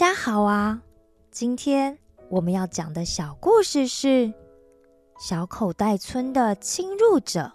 [0.00, 0.80] 大家好啊！
[1.30, 1.98] 今天
[2.30, 4.08] 我们要讲的小故事是
[5.18, 7.52] 《小口袋村的侵入者》。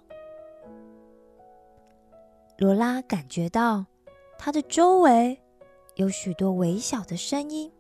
[2.60, 3.88] 罗拉感觉到
[4.38, 5.42] 她的周围
[5.96, 7.72] 有许多微小的声音，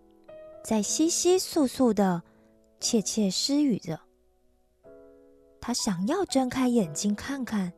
[0.64, 2.24] 在窸窸窣窣的
[2.80, 4.00] 窃窃私语着。
[5.62, 7.72] 她想要睁开眼睛看看，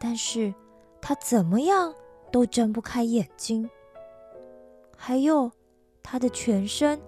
[0.00, 0.52] 但是
[1.00, 1.94] 她怎么样
[2.32, 3.70] 都睁不开眼睛。
[4.96, 5.52] 还有。
[6.02, 7.00] 他的全身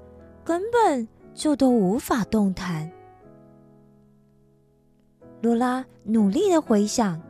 [0.44, 2.90] 根本就都无法动弹。
[5.40, 7.20] 罗拉努力的回想，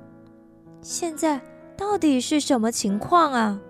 [0.81, 1.41] 现在
[1.77, 3.61] 到底是什么情况啊？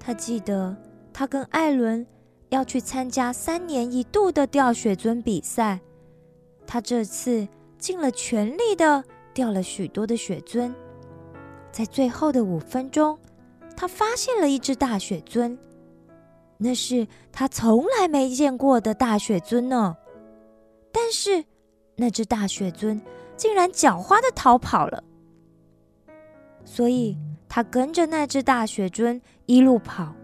[0.00, 0.76] 他记得
[1.12, 2.04] 他跟艾伦
[2.48, 5.80] 要去参加三年一度的吊雪尊比赛，
[6.66, 7.46] 他这次
[7.78, 10.74] 尽了全力的吊了许多的雪尊，
[11.70, 13.16] 在最后的五分钟，
[13.76, 15.56] 他发现了一只大雪尊。
[16.62, 19.96] 那是他从来没见过的大雪尊呢，
[20.92, 21.44] 但是
[21.96, 23.02] 那只大雪尊
[23.36, 25.02] 竟然狡猾的逃跑了，
[26.64, 30.14] 所以他跟着那只大雪尊一路跑，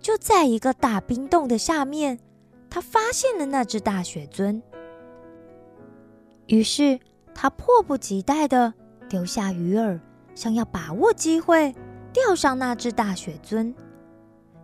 [0.00, 2.20] 就在一个大冰洞的下面，
[2.68, 4.62] 他发现了那只大雪尊，
[6.46, 7.00] 于是
[7.34, 8.74] 他迫不及待的
[9.08, 9.98] 丢下鱼饵，
[10.34, 11.74] 想要把握机会
[12.12, 13.74] 钓上那只大雪尊，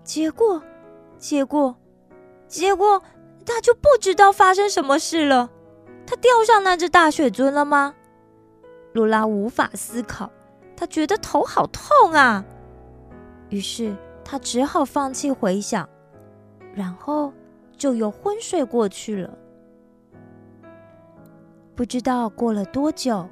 [0.04, 0.62] 结果。
[1.18, 1.76] 结果，
[2.46, 3.02] 结果
[3.44, 5.50] 他就不知道发生什么事了。
[6.06, 7.94] 他钓上那只大雪尊了吗？
[8.92, 10.30] 罗拉无法思考，
[10.76, 12.44] 他觉得头好痛啊。
[13.48, 15.88] 于是他只好放弃回想，
[16.74, 17.32] 然后
[17.76, 19.36] 就又昏睡过去了。
[21.74, 23.28] 不知道过了多久，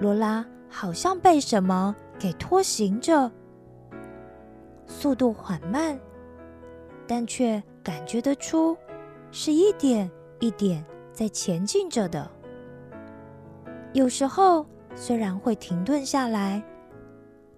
[0.00, 3.30] 罗拉好像被什么给拖行着，
[4.86, 5.98] 速度缓慢。
[7.06, 8.76] 但却感觉得出，
[9.30, 10.10] 是一点
[10.40, 12.30] 一点在前进着的。
[13.92, 16.62] 有时候虽然会停顿下来，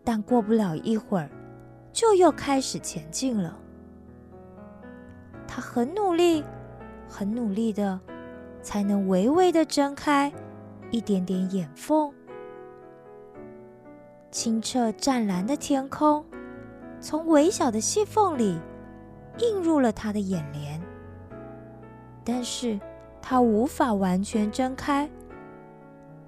[0.05, 1.31] 但过不了一会儿，
[1.93, 3.57] 就又开始前进了。
[5.47, 6.45] 他很努力，
[7.09, 7.99] 很努力的，
[8.63, 10.33] 才能微微的睁开
[10.91, 12.13] 一点点眼缝。
[14.31, 16.23] 清澈湛蓝的天空，
[17.01, 18.59] 从微小的细缝里。
[19.38, 20.80] 映入了他的眼帘，
[22.24, 22.78] 但是
[23.20, 25.10] 他无法完全睁开。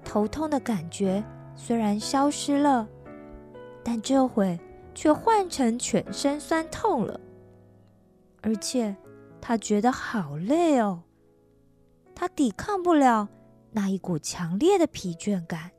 [0.03, 1.23] 头痛的感觉
[1.55, 2.87] 虽然消失了，
[3.83, 4.59] 但这回
[4.95, 7.19] 却换成全身酸痛了，
[8.41, 8.95] 而且
[9.39, 11.03] 他觉得好累哦。
[12.15, 13.29] 他抵抗不了
[13.71, 15.71] 那一股强烈的疲倦感，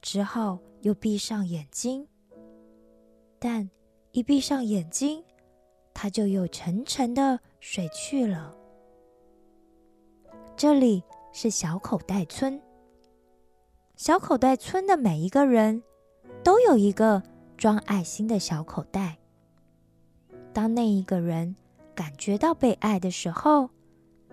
[0.00, 2.06] 只好又闭上眼睛。
[3.38, 3.68] 但
[4.12, 5.24] 一闭上眼睛，
[5.94, 8.56] 他就又沉沉的睡去了。
[10.56, 12.60] 这里是小口袋村。
[13.96, 15.82] 小口袋村的每一个人
[16.42, 17.22] 都有一个
[17.56, 19.18] 装爱心的小口袋。
[20.52, 21.54] 当那一个人
[21.94, 23.70] 感觉到被爱的时候，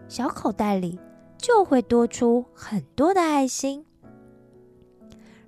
[0.08, 1.00] 小口袋里
[1.38, 3.86] 就会多出很多的爱心。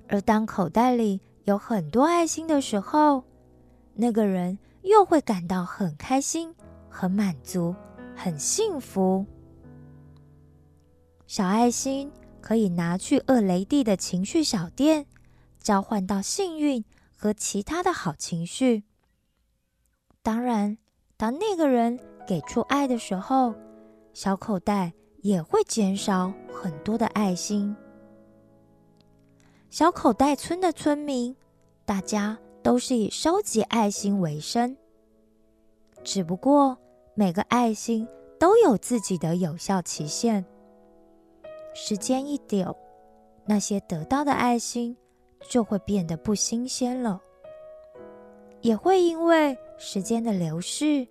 [0.08, 3.24] 而当口袋里有很多爱心的时候，
[3.96, 4.58] 那个人。
[4.84, 6.56] 又会感到很开心、
[6.90, 7.76] 很满足、
[8.16, 9.26] 很幸福。
[11.28, 12.12] 小爱心
[12.42, 15.06] 可以拿去厄雷蒂的情绪小店，
[15.60, 16.84] 交换到幸运
[17.16, 18.84] 和其他的好情绪。
[20.22, 20.78] 当然，
[21.18, 23.56] 当那个人给出爱的时候，
[24.14, 27.76] 小口袋也会减少很多的爱心。
[29.70, 31.36] 小口袋村的村民，
[31.86, 32.38] 大家。
[32.64, 34.78] 都是以收集爱心为生，
[36.04, 36.78] 只不过
[37.16, 38.08] 每个爱心
[38.40, 40.46] 都有自己的有效期限。
[41.74, 42.76] 时间一久，
[43.46, 44.96] 那些得到的爱心
[45.50, 47.20] 就会变得不新鲜了，
[48.62, 51.08] 也会因为时间的流逝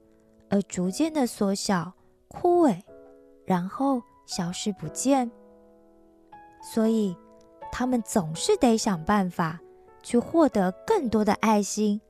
[0.48, 1.92] 而逐渐的缩小、
[2.28, 2.80] 枯萎，
[3.44, 5.30] 然后消失不见。
[6.62, 7.16] 所以，
[7.72, 9.58] 他们总是得想办法。
[10.02, 12.00] 去获得更多的爱心，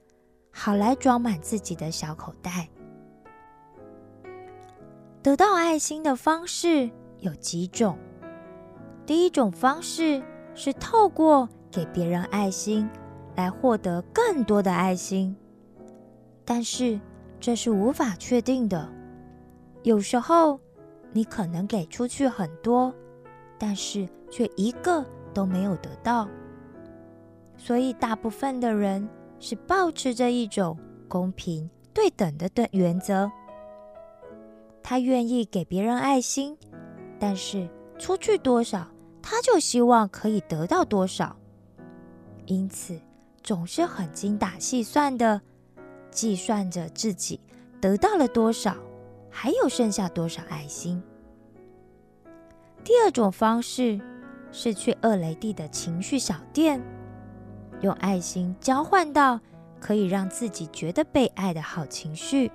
[0.51, 2.69] 好来装满自己的小口袋。
[5.23, 7.99] 得到爱心的方式有几种。
[9.05, 10.23] 第一种方式
[10.55, 12.89] 是透过给别人爱心
[13.35, 15.37] 来获得更多的爱心，
[16.45, 16.99] 但是
[17.39, 18.89] 这是无法确定的。
[19.83, 20.61] 有时候
[21.13, 22.95] 你可能给出去很多，
[23.59, 25.05] 但是却一个
[25.35, 26.29] 都没有得到。
[27.63, 29.07] 所以，大部分的人
[29.39, 33.31] 是保持着一种公平对等的的原则。
[34.83, 36.57] 他愿意给别人爱心，
[37.19, 37.69] 但是
[37.99, 38.89] 出去多少，
[39.21, 41.37] 他就希望可以得到多少，
[42.47, 42.99] 因此
[43.43, 45.39] 总是很精打细算的
[46.11, 47.39] 计算着自己
[47.79, 48.75] 得到了多少，
[49.29, 51.01] 还有剩下多少爱心。
[52.83, 54.01] 第二种方式
[54.51, 56.83] 是去厄雷蒂的情绪小店，
[57.81, 59.41] 用爱心交换到
[59.81, 62.51] 可以让自己觉得被爱的好情绪，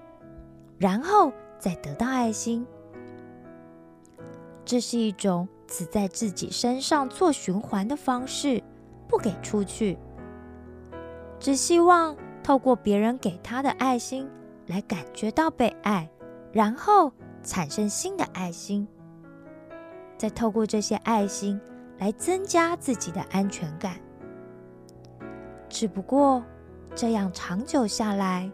[0.78, 1.32] 然后。
[1.58, 2.68] 再得到爱心，
[4.66, 8.62] 这是一种只在自己身上做循环的方式，
[9.08, 9.98] 不给出去，
[11.40, 14.30] 只希望透过别人给他的爱心
[14.68, 16.08] 来感觉到被爱，
[16.52, 17.12] 然后
[17.42, 18.88] 产生新的爱心，
[20.18, 21.60] 再透过这些爱心
[21.98, 23.96] 来增加自己的安全感。
[25.76, 26.42] 只不过
[26.96, 28.50] 这样长久下来，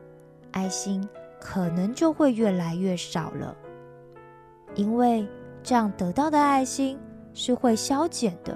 [0.54, 1.08] 爱心。
[1.40, 3.56] 可能就会越来越少了，
[4.76, 5.28] 因为
[5.64, 7.00] 这样得到的爱心
[7.34, 8.56] 是会消减的，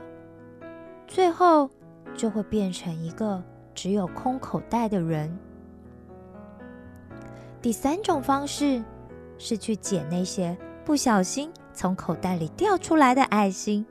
[1.07, 1.67] 最后
[2.15, 5.35] 就会变成一个只有空口袋的人。
[7.59, 8.83] 第三种方式
[9.39, 13.83] 是去捡那些不小心从口袋里掉出来的爱心，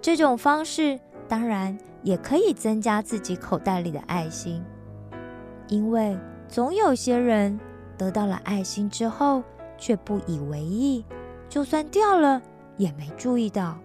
[0.00, 0.98] 这种方式
[1.28, 4.62] 当然也可以增加自己口袋里的爱心，
[5.66, 6.16] 因为
[6.48, 7.58] 总有些人。
[7.98, 9.42] 得到了爱心之后，
[9.78, 11.02] 却不以为意，
[11.48, 12.42] 就算掉了
[12.76, 13.78] 也没注意到。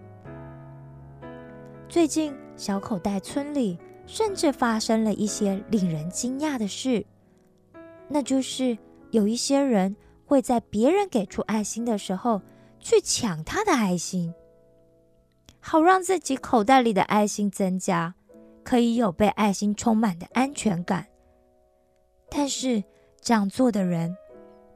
[1.88, 7.06] 最近，小口袋村里甚至发生了一些令人惊讶的事，
[8.06, 8.76] 那就是
[9.12, 9.96] 有一些人
[10.26, 12.42] 会在别人给出爱心的时候
[12.78, 14.34] 去抢他的爱心，
[15.64, 18.14] 好让自己口袋里的爱心增加，
[18.64, 21.06] 可以有被爱心充满的安全感。
[22.28, 22.82] 但是，
[23.20, 24.16] 这样做的人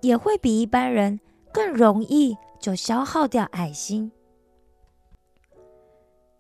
[0.00, 1.18] 也会比一般人
[1.52, 4.12] 更容易就消耗掉爱心。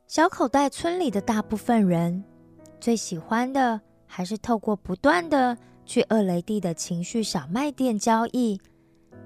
[0.06, 2.22] 小口袋村里的大部分人
[2.78, 8.60] 最喜欢的还是透过不断的去二雷地的情绪小卖店交易，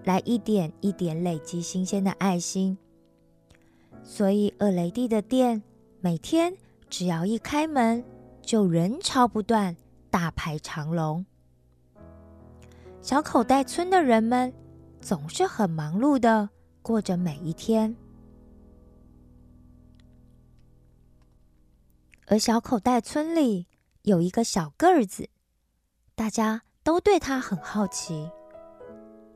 [0.05, 2.79] 来一点一点累积新鲜的爱心。
[4.03, 5.63] 所以厄雷蒂的店
[6.01, 6.55] 每天
[6.89, 8.05] 只要一开门，
[8.43, 9.77] 就人潮不断，
[10.11, 11.25] 大排长龙。
[13.01, 14.53] 小口袋村的人们
[15.01, 16.51] 总是很忙碌的
[16.83, 17.97] 过着每一天，
[22.27, 23.67] 而小口袋村里
[24.03, 25.31] 有一个小个儿子，
[26.15, 28.31] 大家都对他很好奇，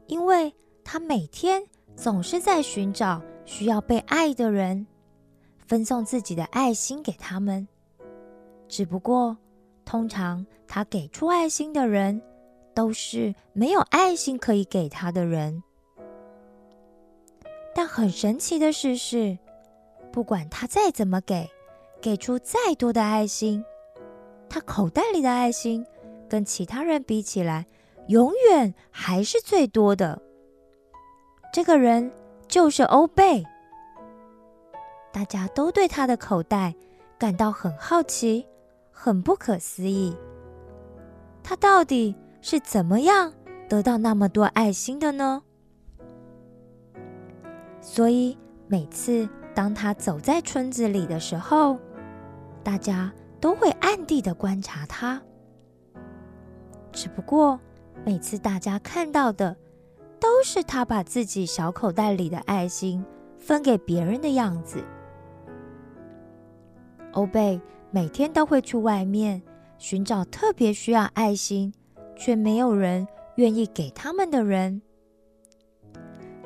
[0.07, 0.53] 因为
[0.83, 1.63] 他每天
[1.97, 4.87] 总是在寻找需要被爱的人，
[5.67, 7.67] 分送自己的爱心给他们。
[8.69, 9.37] 只不过，
[9.85, 12.23] 通常他给出爱心的人。
[12.77, 15.63] 都是没有爱心可以给他的人，
[17.73, 19.39] 但很神奇的事是，
[20.11, 21.49] 不管他再怎么给，
[22.03, 23.65] 给出再多的爱心，
[24.49, 25.87] 他口袋里的爱心
[26.29, 27.65] 跟其他人比起来，
[28.09, 30.21] 永远还是最多的。
[31.53, 32.11] 这个人
[32.49, 33.45] 就是欧贝，
[35.13, 36.75] 大家都对他的口袋
[37.19, 38.47] 感到很好奇，
[38.91, 40.17] 很不可思议，
[41.43, 42.15] 他到底？
[42.47, 43.33] 是怎么样
[43.71, 45.43] 得到那么多爱心的呢？
[47.81, 48.37] 所以
[48.67, 51.79] 每次当他走在村子里的时候，
[52.63, 53.11] 大家
[53.41, 55.19] 都会暗地的观察他。
[56.93, 57.59] 只不过
[58.05, 59.57] 每次大家看到的
[60.25, 63.05] 都是他把自己小口袋里的爱心
[63.39, 64.83] 分给别人的样子。
[67.13, 69.43] 欧贝每天都会去外面
[69.77, 71.71] 寻找特别需要爱心。
[72.17, 74.81] 却没有人愿意给他们的人。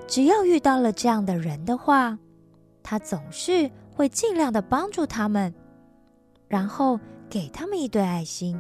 [0.07, 2.19] 只要遇到了这样的人的话，
[2.83, 5.53] 他总是会尽量的帮助他们，
[6.47, 8.59] 然后给他们一堆爱心。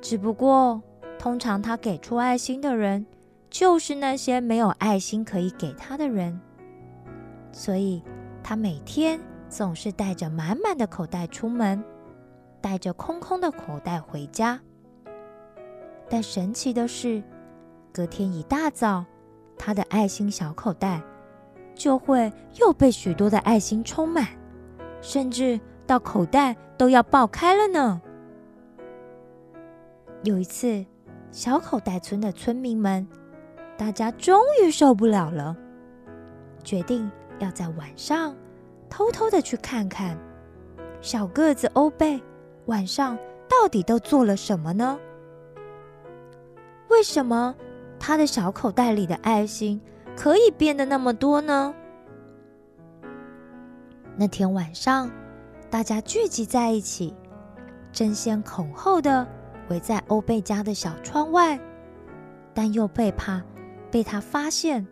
[0.00, 0.82] 只不过，
[1.24, 3.06] 通常他给出爱心的人，
[3.48, 6.38] 就是那些没有爱心可以给他的人，
[7.50, 8.02] 所以
[8.42, 11.82] 他每天总是带着满满的口袋出门。
[12.60, 14.60] 带着空空的口袋回家，
[16.10, 17.22] 但神奇的是，
[17.90, 19.06] 隔天一大早，
[19.56, 21.02] 他的爱心小口袋
[21.74, 24.28] 就会又被许多的爱心充满，
[25.00, 28.02] 甚至到口袋都要爆开了呢。
[30.22, 30.84] 有一次，
[31.34, 33.04] 小口袋村的村民们，
[33.76, 35.56] 大家终于受不了了，
[36.62, 37.10] 决定
[37.40, 38.36] 要在晚上
[38.88, 40.16] 偷偷的去看看
[41.00, 42.22] 小个子欧贝。
[42.66, 44.96] 晚上到底都做了什么呢？
[46.88, 47.52] 为什么
[47.98, 49.78] 他的小口袋里的爱心
[50.16, 51.74] 可以变得那么多呢？
[54.16, 55.10] 那天晚上，
[55.68, 57.12] 大家聚集在一起，
[57.92, 59.26] 争先恐后的
[59.68, 61.58] 围在欧贝家的小窗外，
[62.52, 63.42] 但又被怕
[63.90, 64.86] 被他发现。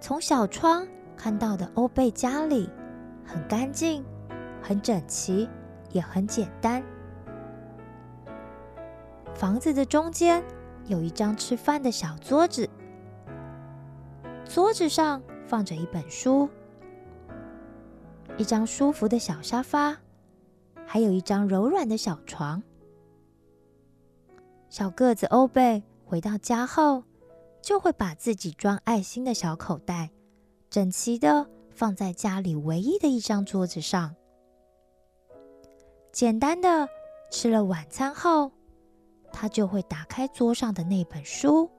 [0.00, 2.70] 从小窗看到的欧贝家里
[3.24, 4.04] 很干净、
[4.62, 5.48] 很整齐，
[5.90, 6.82] 也很简单。
[9.34, 10.42] 房子的中间
[10.86, 12.68] 有一张吃饭的小桌子，
[14.44, 16.48] 桌子上放着一本书。
[18.36, 19.96] 一张舒服的小沙发，
[20.86, 22.62] 还有一张柔软的小床。
[24.76, 27.02] 小个子欧贝回到家后，
[27.62, 30.10] 就会把自己装爱心的小口袋
[30.68, 34.14] 整齐的放在家里唯一的一张桌子上。
[36.12, 36.86] 简单的
[37.30, 38.52] 吃了晚餐后，
[39.32, 41.70] 他就会打开桌上的那本书，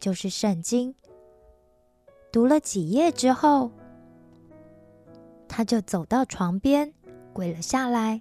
[0.00, 0.92] 就是圣经。
[2.32, 3.70] 读了几页之后。
[5.46, 6.92] 他就走到床边，
[7.32, 8.20] 跪了下来，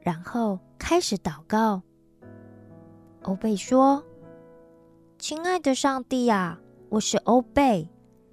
[0.00, 1.82] 然后开始祷告。
[3.28, 4.02] 欧贝说
[5.20, 6.58] ：“亲爱的上帝啊，
[6.88, 7.90] 我是欧贝，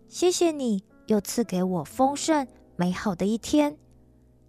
[0.08, 2.48] 谢谢你又赐给我丰盛
[2.78, 3.78] 美好的一天。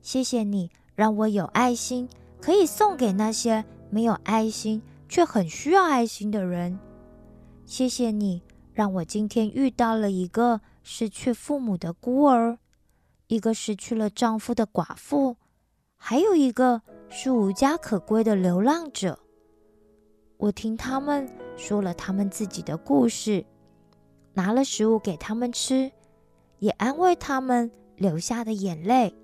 [0.00, 2.08] 谢谢你让我有爱心，
[2.40, 6.78] 可以送给那些没有爱心却很需要爱心的人。
[7.64, 8.40] 谢谢你
[8.72, 12.56] 让我今天遇到了一个失去父母的孤儿。”
[13.26, 15.38] 一个失去了丈夫的寡妇，
[15.96, 19.18] 还有一个是无家可归的流浪者。
[20.38, 23.44] 我听他们说了他们自己的故事，
[24.34, 25.90] 拿了食物给他们吃，
[26.58, 29.14] 也安慰他们流下的眼泪。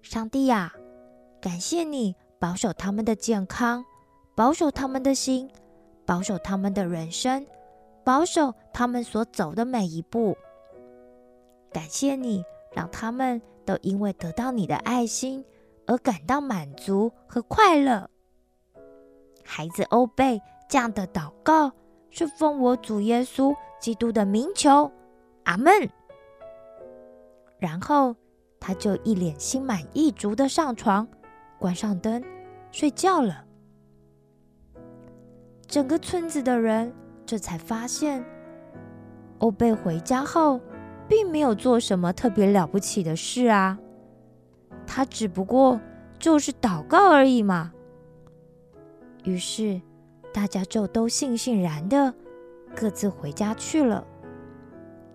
[0.00, 0.72] 上帝呀，
[1.40, 3.84] 感谢你保守他们的健康，
[4.34, 5.50] 保守他们的心，
[6.04, 7.46] 保守他们的人生，
[8.04, 10.36] 保守他们所走的每一步。
[11.72, 12.44] 感谢你。
[12.74, 15.44] 让他们都因为得到你的爱心
[15.86, 18.08] 而感到满足和快乐。
[19.44, 21.72] 孩子欧贝这样的祷告
[22.10, 24.90] 是奉我主耶稣基督的名求，
[25.44, 25.72] 阿门。
[27.58, 28.14] 然后
[28.58, 31.06] 他就一脸心满意足的上床，
[31.58, 32.22] 关上灯，
[32.70, 33.44] 睡觉了。
[35.66, 36.92] 整个村子的人
[37.24, 38.24] 这才发现，
[39.38, 40.60] 欧贝回家后。
[41.08, 43.78] 并没有做什么特别了不起的事啊，
[44.86, 45.78] 他只不过
[46.18, 47.70] 就是祷告而已嘛。
[49.24, 49.80] 于是
[50.32, 52.12] 大家就都悻悻然的
[52.74, 54.06] 各自回家去了，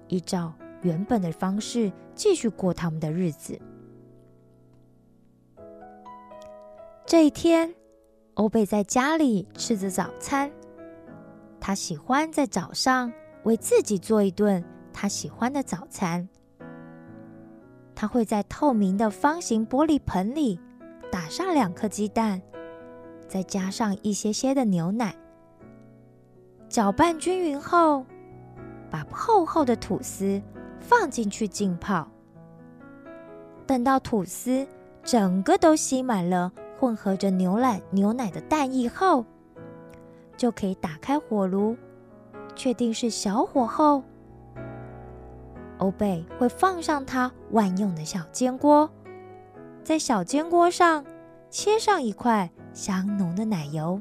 [0.07, 3.59] 依照原本的方式继续过他们的日子。
[7.05, 7.73] 这一天，
[8.35, 10.51] 欧贝在家里吃着早餐，
[11.59, 13.11] 他喜欢在早上
[13.43, 14.63] 为自己做一顿。
[14.99, 16.27] 他喜欢的早餐，
[17.93, 20.59] 他会在透明的方形玻璃盆里
[21.11, 22.41] 打上两颗鸡蛋，
[23.27, 25.15] 再加上一些些的牛奶，
[26.69, 28.05] 搅拌均匀后，
[28.89, 30.41] 把厚厚的吐司
[30.79, 32.07] 放进去浸泡。
[33.65, 34.65] 等到吐司
[35.03, 39.25] 整个都吸满了混合着牛奶牛奶的蛋液后，
[40.37, 41.75] 就可以打开火炉，
[42.55, 44.01] 确定是小火后。
[45.79, 48.89] 欧贝会放上他万用的小煎锅，
[49.83, 51.05] 在小煎锅上
[51.49, 53.99] 切上一块香浓的奶油，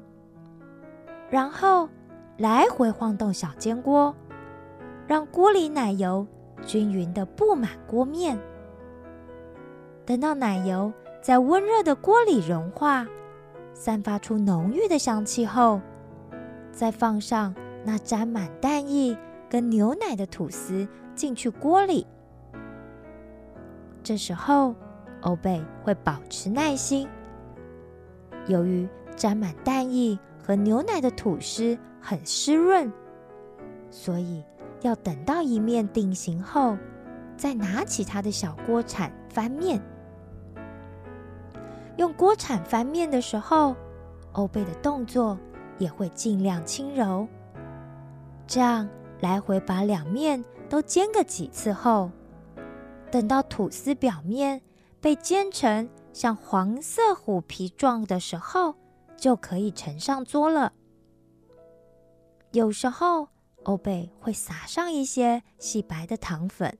[1.31, 1.89] 然后
[2.37, 4.15] 来回晃动小煎锅，
[5.07, 6.27] 让锅里奶油
[6.67, 8.39] 均匀的布满锅面。
[10.05, 10.93] 等到奶油
[11.23, 13.07] 在温热的锅里融化，
[13.73, 15.81] 散发出浓郁的香气后，
[16.71, 19.17] 再放上那沾满蛋液
[19.49, 20.87] 跟牛奶的吐司。
[21.15, 22.07] 进去锅里，
[24.03, 24.75] 这时候
[25.23, 27.09] 欧贝会保持耐心。
[28.47, 32.93] 由于沾满蛋液和牛奶的吐司很湿润，
[33.91, 34.45] 所以
[34.83, 36.77] 要等到一面定型后，
[37.37, 39.81] 再拿起它的小锅铲翻面。
[41.97, 43.75] 用锅铲翻面的时候，
[44.33, 45.39] 欧贝的动作
[45.79, 47.27] 也会尽量轻柔，
[48.47, 48.89] 这样
[49.21, 50.45] 来回把两面。
[50.69, 52.11] 都煎个几次后，
[53.09, 54.61] 等到吐司表面
[55.01, 58.75] 被煎成像黄色虎皮状的时候，
[59.19, 60.73] 就可以盛上桌了。
[62.53, 63.29] 有时候
[63.65, 66.79] 欧贝会撒上一些细白的糖粉，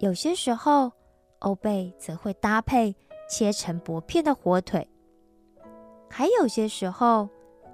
[0.00, 0.92] 有些时候
[1.38, 2.94] 欧贝则会搭配
[3.26, 4.86] 切成薄片的火腿，
[6.10, 7.26] 还有些时候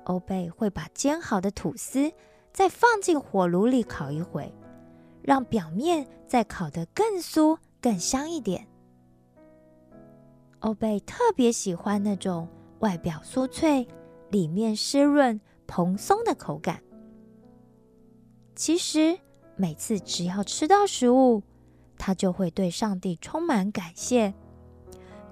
[0.05, 2.13] 欧贝会把煎好的吐司
[2.53, 4.55] 再放进火炉里烤一会，
[5.23, 8.69] 让表面再烤得更酥、更香一点。
[10.67, 12.49] 欧贝特别喜欢那种
[12.81, 13.87] 外表酥脆、
[14.31, 16.83] 里面湿润、蓬松的口感。
[18.57, 19.17] 其实，
[19.55, 21.45] 每次只要吃到食物，
[21.97, 24.35] 他就会对上帝充满感谢，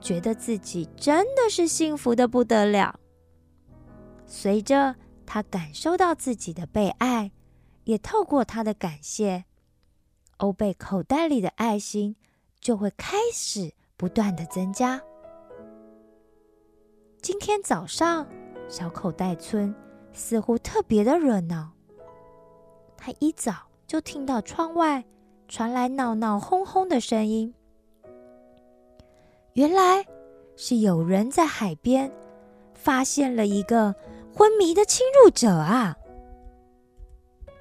[0.01, 3.01] 觉得自己真的是幸福的不得了。
[4.27, 4.95] 随着
[5.27, 7.33] 他感受到自己的被爱，
[7.83, 9.47] 也透过他的感谢，
[10.37, 12.15] 欧贝口袋里的爱心
[12.61, 15.03] 就会开始不断的增加。
[17.25, 18.27] 今天早上，
[18.69, 19.75] 小口袋村
[20.13, 21.71] 似乎特别的热闹。
[22.99, 23.55] 他一早
[23.87, 25.03] 就听到窗外
[25.49, 27.55] 传来闹闹哄哄的声音，
[29.55, 30.05] 原来
[30.55, 32.13] 是有人在海边
[32.75, 33.95] 发现了一个
[34.35, 35.97] 昏迷的侵入者啊！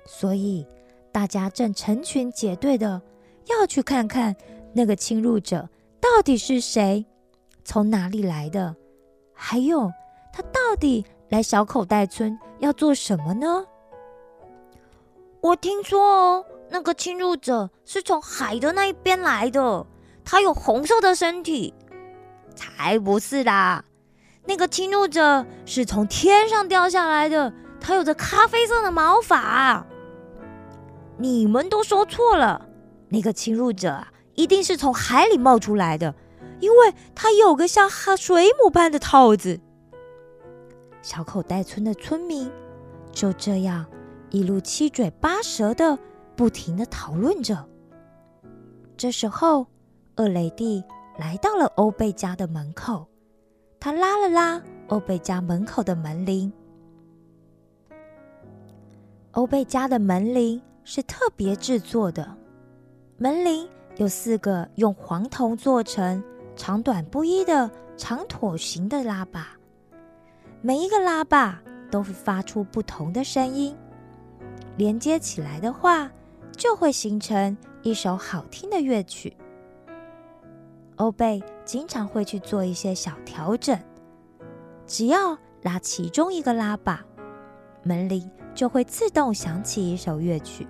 [0.05, 0.67] 所以
[1.09, 3.01] 大家正成群结队的
[3.45, 4.35] 要去看看
[4.73, 5.69] 那个侵入者
[6.01, 7.05] 到底是谁，
[7.63, 8.75] 从哪里来的。
[9.45, 9.91] 还有，
[10.31, 13.65] 他到底来小口袋村要做什么呢？
[15.41, 19.85] 我听说哦，那个侵入者是从海的那一边来的，
[20.23, 21.73] 他有红色的身体。
[22.55, 23.83] 才不是啦，
[24.45, 29.85] 那个侵入者是从天上掉下来的，他有着咖啡色的毛发。
[31.17, 32.65] 你们都说错了，
[33.09, 36.15] 那个侵入者，一定是从海里冒出来的。
[36.63, 39.59] 因为它有个像哈水母般的套子，
[41.01, 42.49] 小口袋村的村民
[43.11, 43.85] 就这样
[44.29, 45.99] 一路七嘴八舌的
[46.37, 47.67] 不停的讨论着。
[48.95, 49.67] 这时候，
[50.15, 50.81] 厄雷蒂
[51.17, 53.05] 来到了欧贝家的门口，
[53.77, 56.49] 他拉了拉欧贝家门口的门铃。
[59.31, 62.37] 欧贝家的门铃是特别制作的，
[63.17, 66.23] 门铃有四个用黄铜做成。
[66.55, 69.57] 长短不一的长椭形的喇叭，
[70.61, 73.75] 每一个喇叭都会发出不同的声音，
[74.77, 76.11] 连接起来的话，
[76.51, 79.35] 就会形成一首好听的乐曲。
[80.97, 83.77] 欧贝经常会去做一些小调整，
[84.85, 87.03] 只要拉其中一个喇叭，
[87.81, 90.67] 门铃就会自动响起一首乐曲，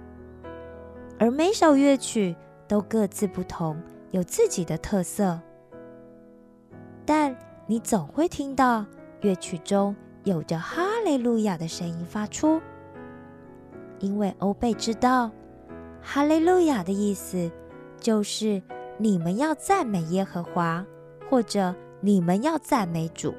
[1.19, 2.35] 而每首乐曲
[2.69, 3.77] 都各自不同，
[4.11, 5.39] 有自己的特色。
[7.05, 7.35] 但
[7.65, 8.85] 你总会听到
[9.21, 12.61] 乐曲中有着“哈利路亚”的声音发出，
[13.99, 15.31] 因为欧贝知道
[16.01, 17.51] “哈利路亚”的意思
[17.99, 18.61] 就是
[18.97, 20.85] 你们要赞美耶和华，
[21.29, 23.33] 或者你们要赞美主，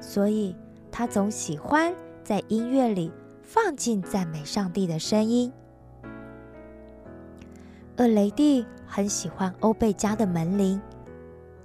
[0.00, 0.54] 所以
[0.90, 5.52] 他总喜欢在音乐里放进赞美上帝的声音。
[7.96, 10.80] 厄雷蒂很喜欢欧贝家的门铃。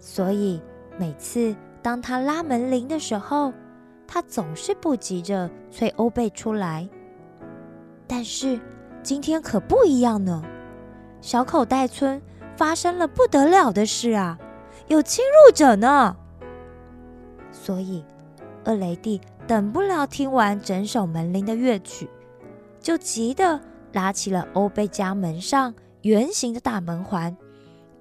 [0.06, 0.62] 所以
[1.00, 3.54] 每次当他拉门铃的时候，
[4.06, 6.88] 他总是不急着催欧贝出来。
[8.06, 8.60] 但是
[9.02, 10.44] 今天可不一样呢，
[11.22, 12.22] 小口袋村
[12.58, 14.38] 发生了不得了的事啊，
[14.88, 16.18] 有侵入者呢。
[17.54, 18.04] 所以
[18.66, 22.10] 厄雷蒂等不了听完整首门铃的乐曲，
[22.82, 23.58] 就急得
[23.94, 27.38] 拉起了欧贝家门上圆形的大门环，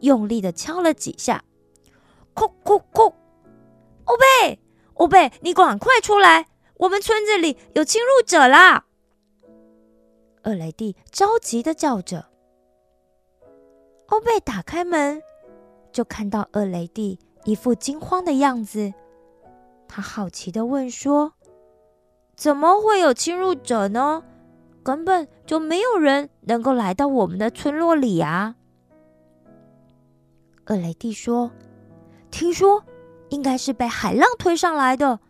[0.00, 1.40] 用力的敲了几下。
[2.34, 3.14] 哭哭哭！
[4.04, 4.58] 欧贝，
[4.94, 6.46] 欧贝，你赶快出来！
[6.78, 8.86] 我们村子里有侵入者啦！
[10.44, 12.26] 厄雷蒂着急的叫着。
[14.06, 15.22] 欧贝打开门，
[15.92, 18.92] 就看到厄雷蒂一副惊慌的样子。
[19.86, 21.34] 他好奇的问说
[22.34, 24.24] ：“怎么会有侵入者呢？
[24.82, 28.56] 根本就没有人能够来到我们的村落里啊！”
[30.66, 31.52] 厄雷蒂说。
[32.32, 32.82] 听说
[33.28, 35.20] 应该是被海浪推上来的，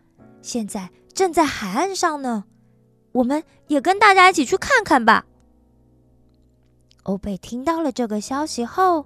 [0.41, 2.45] 现在正在海岸上呢。
[3.11, 5.27] 我们也跟大家一起去看看吧。
[7.03, 9.05] 欧贝听到了这个消息后，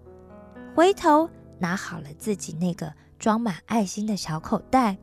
[0.73, 1.29] 回头
[1.59, 4.97] 拿好了自己那个装满爱心的小口袋，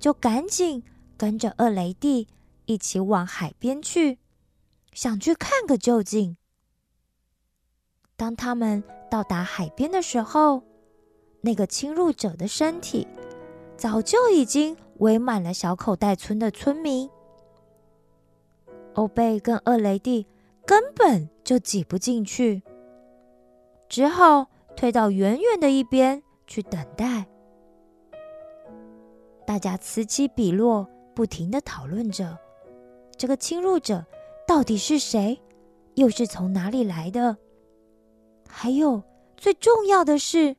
[0.00, 0.82] 就赶紧
[1.16, 2.26] 跟着厄雷蒂
[2.64, 4.18] 一起往海边去，
[4.92, 6.36] 想去看个究竟。
[8.16, 10.64] 当他们到达海边的时候，
[11.48, 13.08] 那个侵入者的身体
[13.74, 17.08] 早就已经围满了小口袋村的村民，
[18.92, 20.26] 欧贝跟厄雷蒂
[20.66, 22.60] 根本就挤不进去，
[23.88, 27.26] 只好退到远远的一边去等待。
[29.46, 32.36] 大家此起彼落，不停的讨论着
[33.16, 34.04] 这个侵入者
[34.46, 35.40] 到底是谁，
[35.94, 37.38] 又是从哪里来的。
[38.46, 39.02] 还有
[39.38, 40.54] 最重要的是，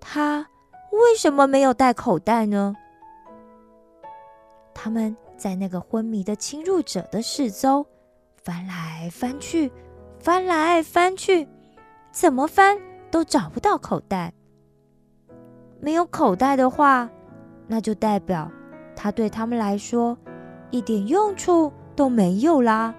[0.00, 0.46] 他
[0.90, 2.74] 为什么没有带口袋呢？
[4.74, 7.86] 他们在那个昏迷的侵入者的四周
[8.42, 9.70] 翻来翻去，
[10.18, 11.46] 翻来翻去，
[12.10, 12.78] 怎么翻
[13.10, 14.32] 都找不到口袋。
[15.80, 17.08] 没有口袋的话，
[17.66, 18.50] 那就代表
[18.96, 20.18] 他对他们来说
[20.70, 22.94] 一点用处都没有啦。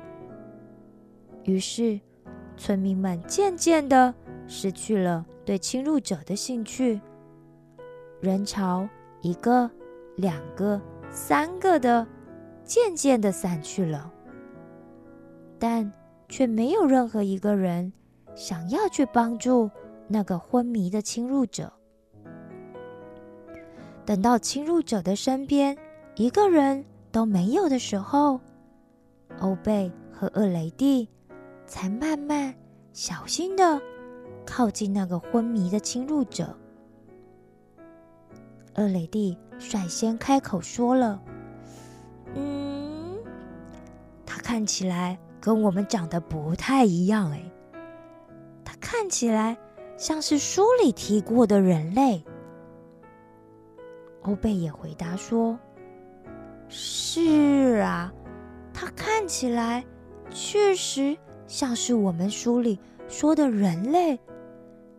[1.44, 2.00] 于是。
[2.58, 4.14] 村民们渐渐的
[4.46, 7.02] 失去了对侵入者的兴趣，
[8.22, 8.88] 人潮
[9.20, 9.70] 一个、
[10.16, 12.08] 两个、三个的
[12.64, 14.10] 渐渐的散去了，
[15.60, 15.92] 但
[16.30, 17.92] 却没有任何一个人
[18.34, 19.70] 想要去帮助
[20.08, 21.74] 那个昏迷的侵入者。
[24.06, 25.78] 等到侵入者的身边
[26.16, 28.40] 一个人都没有的时候，
[29.42, 31.10] 欧贝和厄雷蒂。
[31.68, 32.54] 才慢慢、
[32.94, 33.82] 小心的
[34.46, 36.56] 靠近那个昏迷的侵入者。
[38.76, 41.22] 厄雷蒂率先开口说了
[42.36, 43.18] ：“嗯，
[44.26, 47.44] 他看起来跟我们长得不太一样，哎，
[48.64, 49.58] 他看起来
[49.98, 52.24] 像是书里提过的人类。”
[54.24, 55.58] 欧贝也回答说
[56.70, 58.14] ：“是啊，
[58.74, 59.86] 他看起来
[60.30, 64.18] 确实。”像是我们书里说的人类，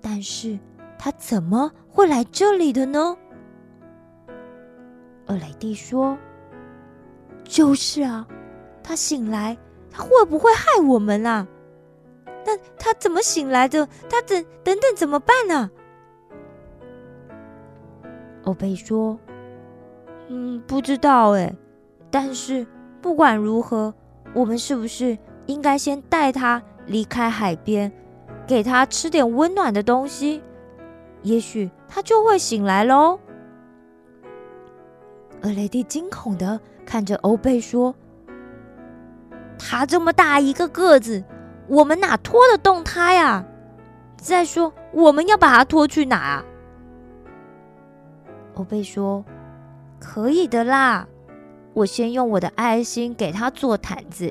[0.02, 0.58] 但是
[0.98, 3.16] 他怎么会来这里的呢？
[5.28, 6.18] 厄雷蒂说
[7.44, 8.26] ：“就是啊，
[8.82, 9.56] 他醒来，
[9.90, 11.46] 他会不会害我们啊？
[12.44, 13.86] 那他怎么醒来的？
[14.10, 15.70] 他等等等怎么办呢？”
[18.44, 19.16] 欧贝说
[20.28, 21.54] ：“嗯，不知道哎，
[22.10, 22.66] 但是
[23.00, 23.94] 不管如何，
[24.34, 27.90] 我们是不是？”应该先带他离开海边，
[28.52, 30.42] 给他吃点温暖的东西，
[31.22, 33.18] 也许他就会醒来喽。
[35.40, 37.94] 厄雷蒂惊恐的看着欧贝说
[39.58, 41.24] ：“他这么大一个个子，
[41.66, 43.42] 我们哪拖得动他呀？
[44.18, 46.44] 再说，我们要把他拖去哪啊？”
[48.52, 49.24] 欧贝说
[49.98, 51.08] ：“可以的啦，
[51.72, 54.30] 我先用我的爱心给他做毯子。”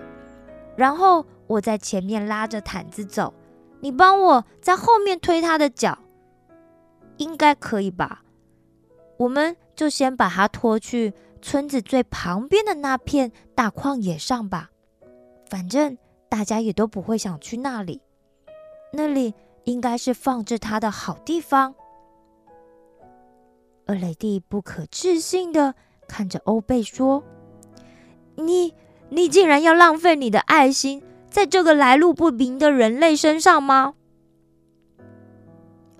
[0.77, 3.33] 然后我在前面拉着毯子走，
[3.81, 5.97] 你帮我在后面推他的脚，
[7.17, 8.23] 应该可以吧？
[9.17, 14.69] 我们就先把他拖去村子最旁边的那片大旷野上吧，
[15.49, 15.97] 反正
[16.29, 18.01] 大家也都不会想去那里，
[18.93, 19.33] 那里
[19.65, 21.75] 应该是放置他的好地方。
[23.87, 25.75] 厄雷蒂不可置信的
[26.07, 27.23] 看着欧贝说
[28.37, 28.73] ：“你。”
[29.13, 33.95] 你竟然要浪费你的爱心在这个来路不明的人类身上吗？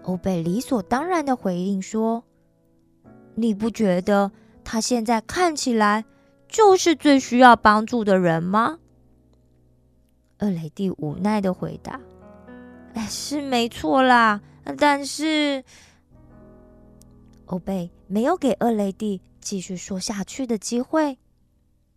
[0.03, 2.23] 欧贝理所当然的回应说
[3.35, 4.31] ：“你不觉得
[4.63, 6.03] 他现在看起来
[6.47, 8.79] 就是最需要帮助的人吗？”
[10.39, 12.01] 厄雷蒂无奈的回答
[12.93, 14.41] ：“哎，是没错啦，
[14.77, 15.63] 但是……”
[17.45, 21.17] 欧贝没有给厄雷蒂继续说下去的机会。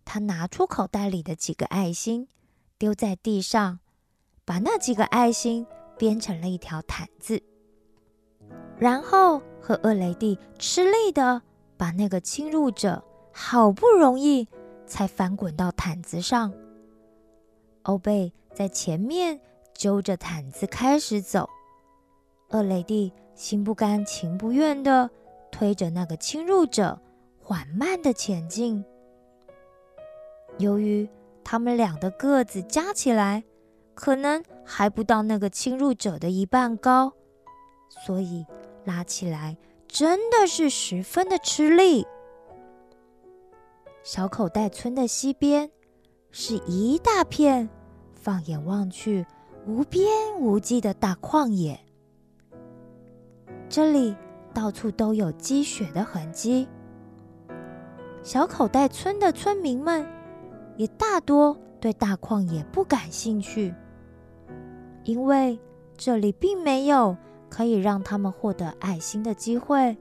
[0.05, 2.27] 他拿出口袋里的几个爱心，
[2.77, 3.79] 丢在地上，
[4.43, 5.65] 把那几个爱心
[5.97, 7.41] 编成了一条毯子，
[8.77, 11.41] 然后和厄雷蒂吃力的
[11.77, 14.47] 把那个侵入者好不容易
[14.85, 16.53] 才翻滚到毯子上。
[17.83, 19.39] 欧贝在前面
[19.73, 21.49] 揪着毯子开始走，
[22.49, 25.09] 厄雷蒂心不甘情不愿的
[25.49, 26.99] 推着那个侵入者
[27.39, 28.83] 缓慢的前进。
[30.57, 31.09] 由于
[31.47, 33.43] 他们俩的个子加起来
[33.93, 37.13] 可能还不到那个侵入者的一半高，
[37.87, 38.43] 所以
[38.83, 39.55] 拉起来
[39.87, 42.07] 真的是十分的吃力。
[44.01, 45.69] 小口袋村的西边
[46.31, 47.69] 是一大片，
[48.15, 49.25] 放眼望去
[49.67, 51.79] 无边无际的大旷野，
[53.69, 54.15] 这里
[54.51, 56.67] 到处都有积雪的痕迹。
[58.23, 60.05] 小口袋村的村民们。
[60.77, 63.73] 也大多对大旷野不感兴趣，
[65.03, 65.59] 因为
[65.95, 67.15] 这里并没有
[67.49, 69.95] 可以让他们获得爱心的机会。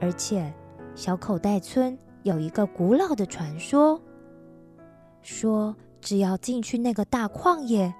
[0.00, 0.52] 而且，
[0.94, 4.00] 小口袋村有一个古老的传说，
[5.22, 7.94] 说只要进去那个大旷野，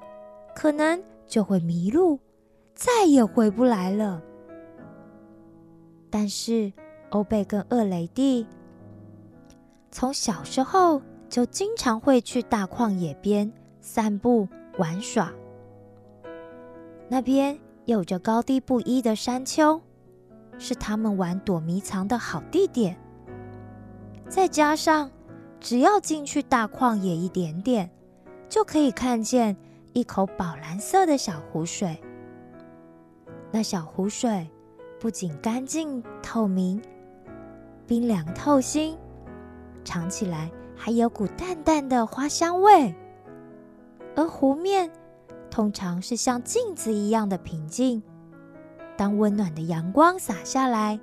[0.54, 2.18] 可能就会迷路，
[2.74, 4.20] 再也回不来了。
[6.10, 6.72] 但是，
[7.10, 8.46] 欧贝跟厄雷蒂。
[9.90, 11.00] 从小时候
[11.34, 14.46] 就经常会去大旷野边散步
[14.78, 15.32] 玩耍。
[17.08, 19.80] 那边有着高低不一的山丘，
[20.60, 22.96] 是他们玩躲迷藏的好地点。
[24.28, 25.10] 再加上，
[25.58, 27.90] 只要进去大旷野一点点，
[28.48, 29.56] 就可以看见
[29.92, 31.98] 一口宝蓝色的小湖水。
[33.50, 34.48] 那小湖水
[35.00, 36.80] 不仅干净透明、
[37.88, 38.96] 冰凉透心，
[39.82, 42.94] 尝起来还有股淡淡的花香味。
[44.16, 44.90] 而湖面
[45.50, 48.02] 通常是像镜子一样的平静。
[48.96, 51.00] 当温暖的阳光洒下来，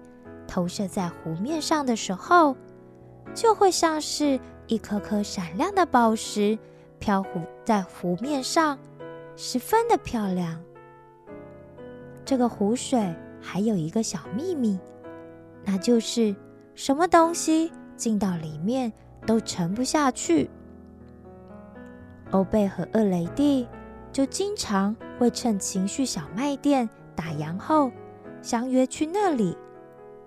[0.48, 2.56] 投射在湖面上的时候，
[3.34, 6.58] 就会像是一颗颗闪亮的宝石
[7.00, 8.78] 漂浮在湖面上，
[9.36, 10.62] 十分的漂亮。
[12.24, 14.80] 这个湖水还有一个小秘密，
[15.66, 16.34] 那就是
[16.76, 18.94] 什么东西进到里面
[19.26, 20.50] 都沉不下去。
[22.32, 23.68] 欧贝和厄雷蒂
[24.12, 27.92] 就经常会趁情绪小卖店打烊后，
[28.42, 29.58] 相约去那里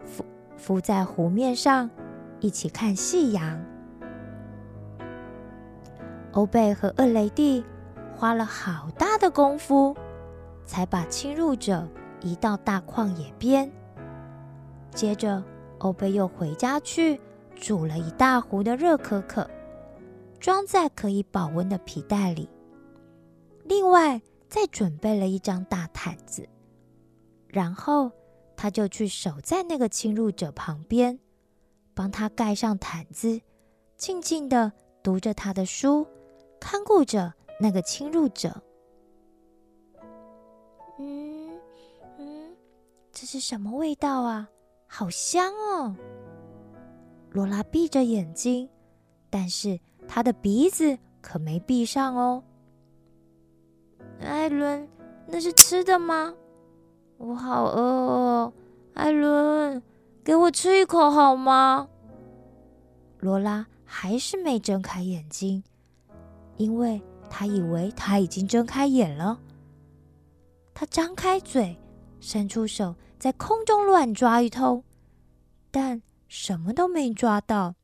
[0.04, 0.24] 浮
[0.56, 1.90] 浮在湖面上。
[2.40, 3.58] 一起看夕阳。
[6.32, 7.64] 欧贝和厄雷蒂
[8.14, 9.96] 花了好大的功夫，
[10.66, 11.88] 才把侵入者
[12.20, 13.70] 移到大旷野边。
[14.90, 15.42] 接着，
[15.78, 17.18] 欧贝又回家去
[17.54, 19.48] 煮了一大壶的热可可，
[20.38, 22.48] 装在可以保温的皮袋里。
[23.64, 26.48] 另外，再准备了一张大毯子，
[27.48, 28.10] 然后
[28.56, 31.18] 他就去守在那个侵入者旁边。
[31.94, 33.40] 帮他盖上毯子，
[33.96, 36.04] 静静的读着他的书，
[36.60, 38.60] 看顾着那个侵入者。
[40.98, 41.56] 嗯
[42.18, 42.56] 嗯，
[43.12, 44.48] 这是什么味道啊？
[44.86, 45.94] 好香哦！
[47.34, 48.68] 罗拉闭着眼睛，
[49.28, 52.44] 但是他的鼻子可没闭上哦。
[54.20, 54.88] 艾伦，
[55.26, 56.32] 那是吃的吗？
[57.18, 58.52] 我好饿哦，
[58.94, 59.82] 艾伦。
[60.22, 61.88] 给我吃一口好吗？
[63.18, 65.64] 罗拉还是没睁开眼睛，
[66.56, 69.40] 因为她以为她已经睁开眼了。
[70.72, 71.76] 她张开嘴，
[72.20, 74.84] 伸出手，在空中乱抓一通，
[75.72, 76.00] 但
[76.36, 77.76] 什么都没抓到。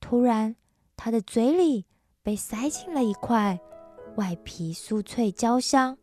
[0.00, 0.56] 突然，
[0.96, 1.86] 他的嘴里
[2.20, 3.56] 被塞进了一块
[4.16, 5.96] 外皮酥脆、焦香、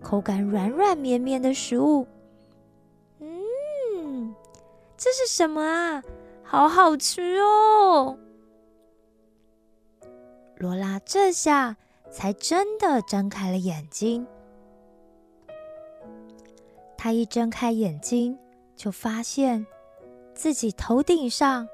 [0.00, 2.06] 口感软软绵绵的食物。
[3.20, 4.34] 嗯
[4.96, 6.02] 这是什么啊？
[6.42, 8.18] 好好吃哦！
[10.56, 11.76] 罗拉这下
[12.10, 14.26] 才真的睁开了眼睛。
[16.96, 18.38] 他一睁开眼睛，
[18.74, 19.66] 就发现
[20.38, 21.66] 自己头顶上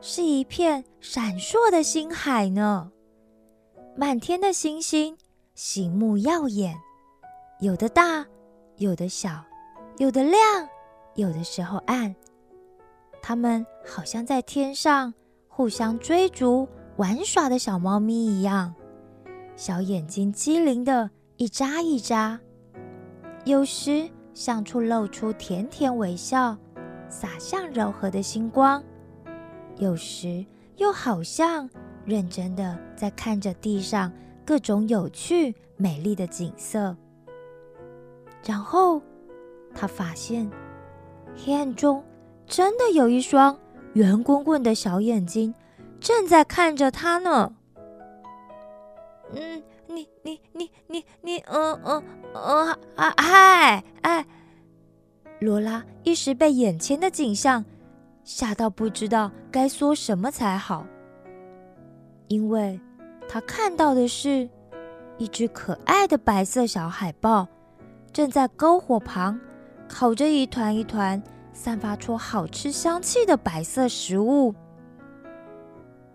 [0.00, 2.92] 是一片闪烁的星海呢。
[3.96, 5.18] 满天的星星，
[5.56, 6.76] 醒目耀眼，
[7.58, 8.24] 有的大，
[8.76, 9.44] 有的小，
[9.98, 10.38] 有的亮，
[11.16, 12.14] 有的时候暗。
[13.20, 15.12] 它们好像在天上
[15.48, 18.72] 互相追逐玩耍的小猫咪一样，
[19.56, 22.38] 小眼睛机灵的一眨一眨，
[23.44, 26.56] 有时向处露出甜甜微笑，
[27.14, 28.82] 洒向柔和的星光；
[29.76, 30.44] 有时
[30.78, 31.70] 又好像
[32.04, 34.12] 认真的在看着地上
[34.44, 36.96] 各种有趣美丽的景色。
[38.44, 39.00] 然后
[39.72, 40.50] 他发现
[41.36, 42.02] 黑暗中。
[42.46, 43.58] 真的有一双
[43.94, 45.54] 圆滚滚的小眼睛，
[45.98, 47.54] 正在看着他呢。
[49.32, 54.26] 嗯，你你你你你，嗯嗯嗯，啊嗨哎！
[55.40, 57.64] 罗拉一时被眼前的景象
[58.24, 60.86] 吓到，不知道该说什么才好，
[62.28, 62.80] 因为
[63.28, 64.48] 他看到的是
[65.18, 67.46] 一只可爱的白色小海豹，
[68.12, 69.38] 正在篝火旁
[69.88, 71.22] 烤着一团一团。
[71.56, 74.52] 散发出好吃香气的白色食物。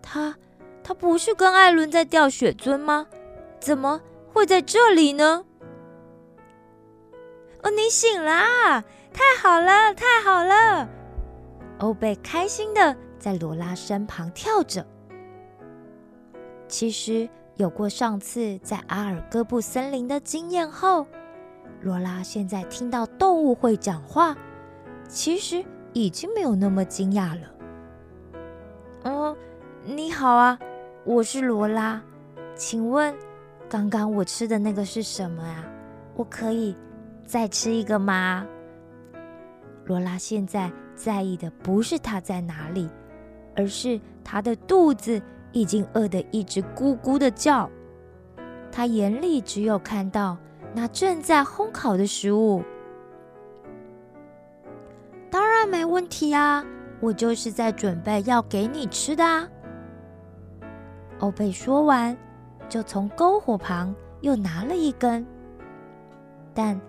[0.02, 0.36] 他，
[0.84, 3.06] 他不是跟艾伦在钓雪尊吗？
[3.58, 4.02] 怎么
[4.34, 5.46] 会在这里呢？
[7.62, 8.84] 哦，你醒啦！
[9.12, 10.88] 太好了，太好了！
[11.78, 14.86] 欧贝开心的在罗拉身旁跳着。
[16.68, 21.06] 其实有过上次在阿尔戈布森林的经验后，
[21.80, 24.36] 罗拉现在听到动物会讲话。
[25.08, 27.48] 其实已经没有那么惊讶了。
[29.02, 29.36] 哦，
[29.84, 30.56] 你好啊，
[31.04, 32.00] 我是罗拉，
[32.54, 33.12] 请问
[33.68, 35.64] 刚刚我吃的那个是什么啊？
[36.14, 36.76] 我可以
[37.26, 38.46] 再吃一个吗？
[39.90, 42.88] 罗拉现在在意的不是他在哪里，
[43.56, 47.68] 而是他的肚子已经饿得一直咕咕的叫，
[48.70, 50.38] 他眼里只有看到
[50.72, 52.62] 那正在烘烤的食物。
[55.28, 56.64] 当然没问题啊，
[57.00, 59.48] 我就是在准备要给你吃的啊。
[61.18, 62.16] 欧贝说完，
[62.68, 65.26] 就从篝火旁又拿了一根，
[66.54, 66.80] 但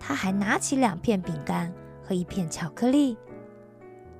[0.00, 1.70] 他还拿起两片饼干
[2.06, 3.16] 和一片巧克力。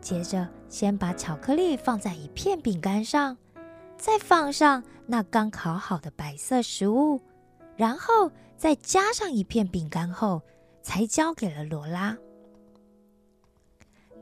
[0.01, 3.37] 接着，先把巧克力放在一片饼干上，
[3.97, 7.21] 再放上那刚烤好的白色食物，
[7.77, 10.43] 然后再加上一片饼干后，
[10.83, 12.17] 才交给了罗拉。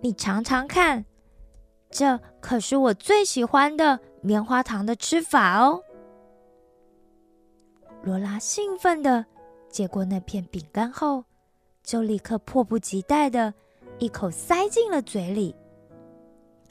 [0.00, 1.04] 你尝尝看，
[1.90, 5.82] 这可是我最喜欢的棉花糖的吃法哦。
[8.02, 9.24] 罗拉兴奋的
[9.70, 11.24] 接过那片饼干后，
[11.84, 13.54] 就立刻迫不及待的
[13.98, 15.54] 一口塞进了嘴里。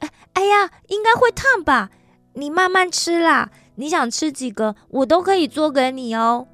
[0.00, 1.90] 哎哎呀，应该会烫吧？
[2.34, 3.50] 你慢慢吃啦。
[3.76, 6.46] 你想吃几个，我都可以做给你哦。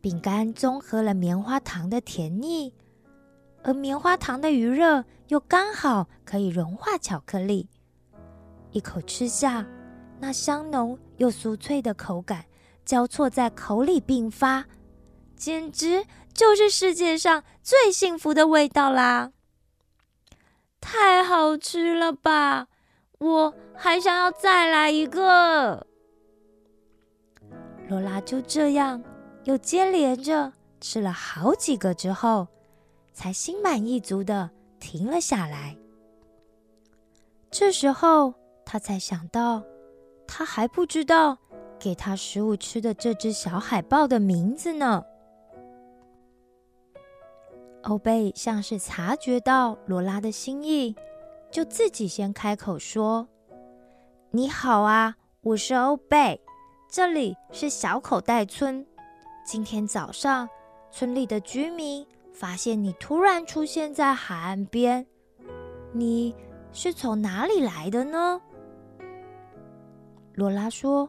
[0.00, 2.74] 饼干综合了棉花糖的甜腻，
[3.62, 7.68] 而棉花糖的余热又刚好可以融化巧克力。
[8.72, 9.66] 一口吃下，
[10.18, 12.44] 那香浓又酥脆的口感
[12.84, 14.64] 交错在口里并发，
[15.40, 19.32] 简直就是世界上最幸福的味道啦！
[20.82, 22.66] 太好吃了吧！
[23.18, 25.86] 我还想要再来一个。
[27.88, 29.02] 罗拉就这样
[29.44, 32.46] 又接连着吃了好几个之后，
[33.14, 35.74] 才心满意足的停了下来。
[37.50, 38.34] 这时候，
[38.66, 39.64] 他才想到，
[40.26, 41.38] 他还不知道
[41.78, 45.02] 给他食物吃的这只小海豹的名字呢。
[47.82, 50.94] 欧贝像是察觉到罗拉的心意，
[51.50, 53.26] 就自己先开口说
[54.30, 56.38] ：“你好啊，我是欧贝，
[56.90, 58.84] 这里是小口袋村。
[59.46, 60.46] 今天早上，
[60.90, 65.06] 村里的居民发现你突然出现在海岸边，
[65.92, 66.34] 你
[66.72, 68.42] 是从哪里来的呢？”
[70.36, 71.08] 罗拉说：“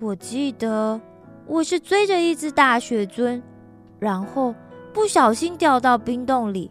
[0.00, 0.98] 我记得
[1.46, 3.42] 我是追着一只大雪尊，
[4.00, 4.54] 然后。”
[4.92, 6.70] 不小心掉到冰洞里，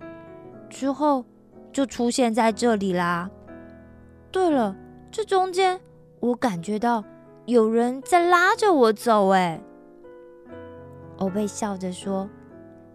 [0.70, 1.26] 之后
[1.74, 3.30] 就出现在这里啦。
[4.32, 4.76] 对了，
[5.12, 5.80] 这中间
[6.20, 7.04] 我感觉到
[7.46, 9.30] 有人在拉着我走。
[9.30, 9.60] 哎，
[11.18, 12.30] 欧贝笑着说：“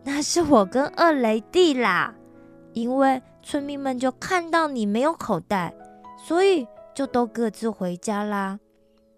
[0.04, 2.14] 那是我跟二雷弟啦。
[2.72, 5.74] 因为村民们就看到你没有口袋，
[6.16, 8.60] 所以就都各自回家啦。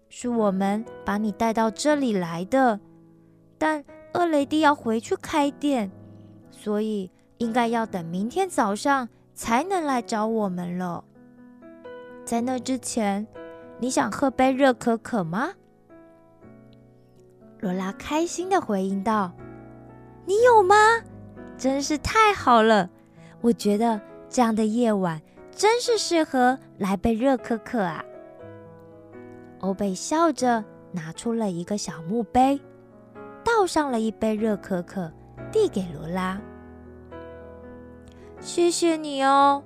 [0.09, 2.79] 是我们把你带到这里来的，
[3.57, 5.91] 但二雷弟要回去开店。”
[6.61, 11.05] 所以应该要等明天早上才能来找我们了。
[12.25, 13.25] 在那之前，
[13.79, 15.51] 你想喝杯热可可吗？
[17.61, 19.31] 罗拉开心的回应道
[20.27, 20.75] ：“你有吗？
[21.57, 22.89] 真是太好了！
[23.39, 28.03] 我觉得这样的夜晚真是适合来杯热可可啊。”
[29.59, 32.59] 欧贝笑着拿出了一个小木杯，
[33.45, 35.11] 倒上了一杯热可可，
[35.51, 36.39] 递给罗拉。
[38.39, 39.63] 谢谢你哦，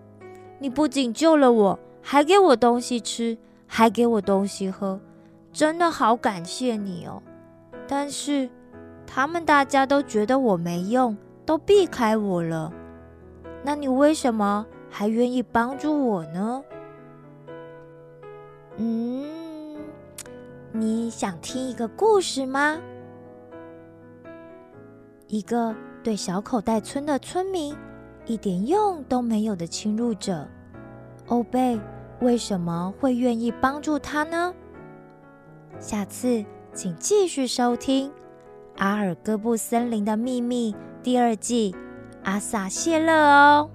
[0.60, 5.00] 你不仅救了我，还给我东西吃，还给我东西喝，
[5.52, 7.22] 真的好感谢你哦。
[7.88, 8.50] 但是
[9.06, 11.16] 他们大家都觉得我没用，
[11.46, 12.74] 都避开我了。
[13.64, 16.64] 那你为什么还愿意帮助我呢？
[18.78, 19.78] 嗯，
[20.72, 22.80] 你想听一个故事吗？
[25.28, 27.76] 一个对小口袋村的村民。
[28.26, 30.48] 一点用都没有的侵入者，
[31.28, 31.78] 欧贝
[32.22, 34.54] 为什么会愿意帮助他呢？
[35.78, 38.10] 下次请继续收听
[38.78, 40.72] 《阿尔戈布森林的秘密》
[41.04, 41.76] 第二季，
[42.24, 43.70] 阿萨谢勒哦。